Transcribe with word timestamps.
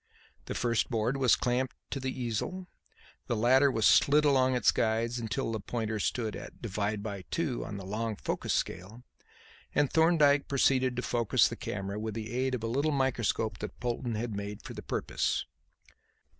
The 0.45 0.55
first 0.55 0.89
board 0.89 1.15
was 1.17 1.35
clamped 1.35 1.75
to 1.91 1.99
the 1.99 2.09
easel, 2.11 2.65
the 3.27 3.35
latter 3.35 3.69
was 3.69 3.85
slid 3.85 4.25
along 4.25 4.55
its 4.55 4.71
guides 4.71 5.19
until 5.19 5.51
the 5.51 5.59
pointer 5.59 5.99
stood 5.99 6.35
at 6.35 6.59
÷ 6.61 7.23
2 7.29 7.63
on 7.63 7.77
the 7.77 7.85
long 7.85 8.15
focus 8.15 8.51
scale 8.51 9.03
and 9.75 9.93
Thorndyke 9.93 10.47
proceeded 10.47 10.95
to 10.95 11.03
focus 11.03 11.47
the 11.47 11.55
camera 11.55 11.99
with 11.99 12.15
the 12.15 12.31
aid 12.33 12.55
of 12.55 12.63
a 12.63 12.67
little 12.67 12.91
microscope 12.91 13.59
that 13.59 13.79
Polton 13.79 14.15
had 14.15 14.33
made 14.35 14.63
for 14.63 14.73
the 14.73 14.81
purpose. 14.81 15.45